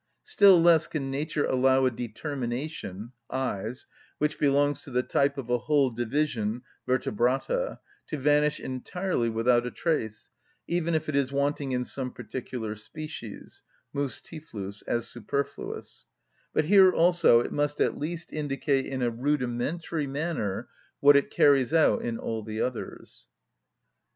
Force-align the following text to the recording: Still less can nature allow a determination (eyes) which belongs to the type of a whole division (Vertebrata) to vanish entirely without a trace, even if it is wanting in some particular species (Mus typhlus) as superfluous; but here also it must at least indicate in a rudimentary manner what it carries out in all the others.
Still 0.23 0.59
less 0.59 0.87
can 0.87 1.11
nature 1.11 1.45
allow 1.45 1.85
a 1.85 1.91
determination 1.91 3.11
(eyes) 3.29 3.85
which 4.17 4.39
belongs 4.39 4.81
to 4.81 4.89
the 4.89 5.03
type 5.03 5.37
of 5.37 5.47
a 5.51 5.59
whole 5.59 5.91
division 5.91 6.63
(Vertebrata) 6.87 7.77
to 8.07 8.17
vanish 8.17 8.59
entirely 8.59 9.29
without 9.29 9.67
a 9.67 9.69
trace, 9.69 10.31
even 10.65 10.95
if 10.95 11.07
it 11.07 11.15
is 11.15 11.31
wanting 11.31 11.71
in 11.71 11.85
some 11.85 12.11
particular 12.11 12.75
species 12.75 13.61
(Mus 13.93 14.19
typhlus) 14.21 14.81
as 14.87 15.05
superfluous; 15.07 16.07
but 16.51 16.65
here 16.65 16.91
also 16.91 17.41
it 17.41 17.51
must 17.51 17.79
at 17.79 17.95
least 17.99 18.33
indicate 18.33 18.87
in 18.87 19.03
a 19.03 19.11
rudimentary 19.11 20.07
manner 20.07 20.67
what 20.99 21.15
it 21.15 21.29
carries 21.29 21.75
out 21.75 22.01
in 22.01 22.17
all 22.17 22.41
the 22.41 22.59
others. 22.59 23.27